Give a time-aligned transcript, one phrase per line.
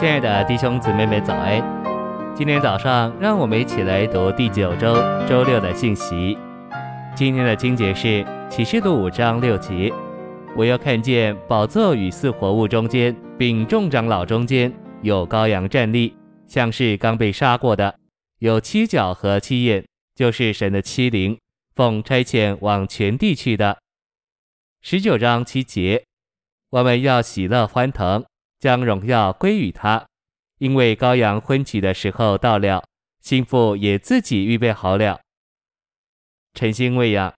[0.00, 1.62] 亲爱的弟兄姊妹们，早安！
[2.34, 4.94] 今天早上，让我们一起来读第九周
[5.28, 6.38] 周六的信息。
[7.14, 9.92] 今天的经节是启示录五章六节。
[10.56, 17.94] 我又看见宝座与四活物中间，并众长老中间，有羔羊站立，像是刚被杀过的，
[18.38, 21.38] 有七角和七眼，就是神的七灵，
[21.74, 23.76] 奉差遣往全地去的。
[24.80, 26.04] 十九章七节，
[26.70, 28.24] 我们要喜乐欢腾。
[28.60, 30.06] 将荣耀归于他，
[30.58, 32.84] 因为羔羊婚娶的时候到了，
[33.20, 35.18] 新妇也自己预备好了。
[36.52, 37.32] 晨星喂养，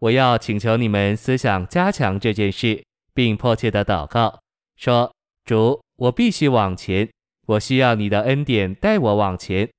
[0.00, 2.84] 我要请求你们思想加强这件事，
[3.14, 4.40] 并迫切地祷告，
[4.76, 7.08] 说：主，我必须往前，
[7.46, 9.70] 我需要你的恩典带我往前，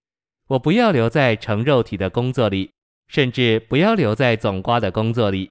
[0.47, 2.71] 我不要留在成肉体的工作里，
[3.09, 5.49] 甚至不要留在总瓜的工作里，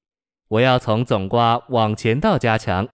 [0.49, 2.89] 我要从总瓜往前到加强。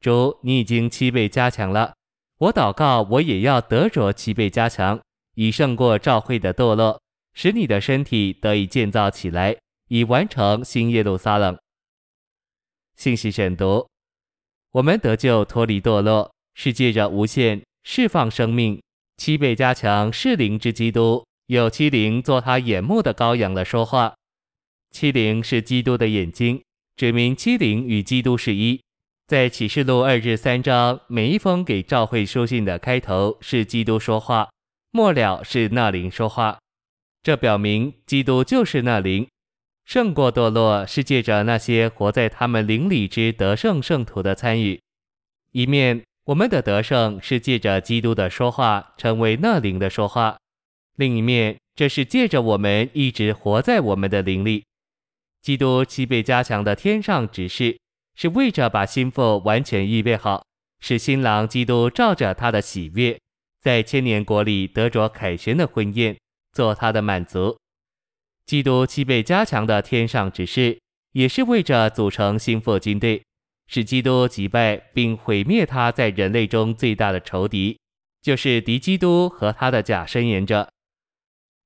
[0.00, 1.94] 主，你已经七倍加强了，
[2.38, 4.98] 我祷告，我也要得着七倍加强，
[5.34, 6.98] 以胜过教会的堕落，
[7.34, 9.54] 使你的身体得以建造起来，
[9.88, 11.58] 以完成新耶路撒冷。
[12.96, 13.86] 信息选读：
[14.72, 18.82] 我们得救脱离堕落，是借着无限释放生命，
[19.18, 24.14] 七倍加强是灵之基督，有七灵做他眼目的羔羊的说话。
[24.90, 26.62] 七灵是基督的眼睛，
[26.96, 28.80] 指明七灵与基督是一。
[29.30, 34.50] 在启示录二至三章，每一封给教会书信的开头是基督说话，
[34.90, 36.58] 末了是那灵说话。
[37.22, 39.28] 这表明基督就是那灵，
[39.84, 44.80] 胜过堕落是借着那些活在他们灵里之得胜圣徒的参与。
[45.52, 50.38] 一面我们的得胜是借着基督的说话，成为那灵的说话；
[50.96, 54.64] 另一面，这是借着我们一直活在我们的灵里。
[55.40, 57.78] 基督七倍加强的天上指示。
[58.14, 60.44] 是为着把新妇完全预备好，
[60.80, 63.18] 使新郎基督照着他的喜悦，
[63.60, 66.16] 在千年国里得着凯旋的婚宴，
[66.52, 67.58] 做他的满足。
[68.44, 70.78] 基督七倍加强的天上指示，
[71.12, 73.22] 也是为着组成新妇军队，
[73.68, 77.78] 使基督击败并毁灭他在人类中最大的仇敌，
[78.20, 80.68] 就是敌基督和他的假申言者。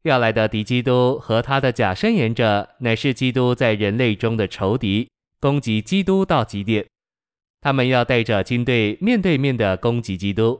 [0.03, 5.09] 要来的敌基督和他的假申言者，乃是基督在人类中的仇敌。
[5.45, 6.87] 攻击基督到极点，
[7.61, 10.59] 他们要带着军队面对面的攻击基督，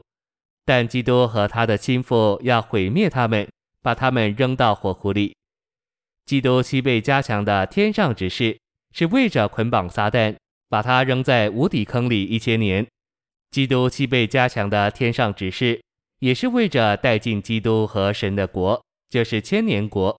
[0.63, 3.49] 但基督和他的心腹要毁灭他们，
[3.81, 5.35] 把他们扔到火湖里。
[6.27, 8.59] 基督七倍加强的天上指示，
[8.93, 10.35] 是为着捆绑撒旦，
[10.69, 12.85] 把他扔在无底坑里一千年。
[13.49, 15.81] 基督七倍加强的天上指示，
[16.19, 18.79] 也是为着带进基督和神的国，
[19.09, 20.15] 就是千年国。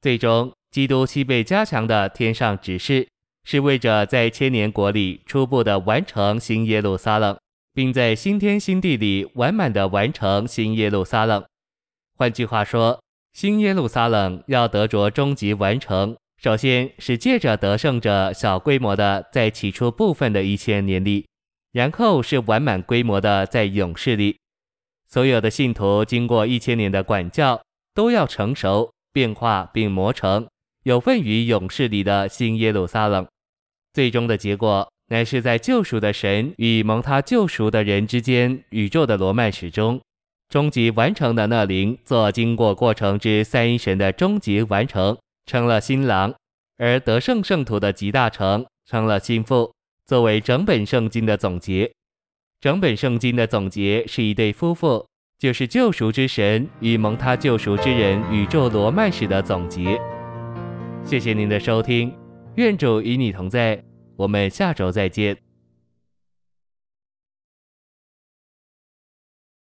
[0.00, 3.06] 最终，基督七倍加强的天上指示。
[3.44, 7.36] 是为着在千年国里初步的完成新耶路撒冷，
[7.74, 11.44] 并在新天新地里完满的完成新耶路撒冷。
[12.16, 13.00] 换句话说，
[13.32, 21.26] 新耶路撒冷要得着终极完成，首先是借着得胜者小规模的在起初部分的一千年里，
[21.72, 24.36] 然后是完满规模的在勇士里。
[25.08, 27.60] 所有的信徒经过一千年的管教，
[27.92, 30.46] 都要成熟、变化并磨成，
[30.84, 33.26] 有份于勇士里的新耶路撒冷。
[33.92, 40.00] 最终的结果乃是在救赎的神与蒙他救赎的人之间，宇宙的罗曼史中，
[40.48, 46.32] 终极完成的那灵做经过过程之三一神的终极完成，成了新郎；
[46.78, 49.72] 而得胜圣徒的集大成成了新妇。
[50.06, 51.92] 作为整本圣经的总结，
[52.60, 55.06] 整本圣经的总结是一对夫妇，
[55.38, 60.00] 就是救赎之神与蒙他救赎之人宇宙罗曼史的总结。
[61.04, 62.21] 谢谢您的收听。
[62.56, 63.82] 愿主与你同在，
[64.14, 65.36] 我们下周再见。